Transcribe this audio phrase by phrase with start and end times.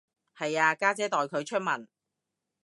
[0.35, 1.87] 係啊，家姐代佢出文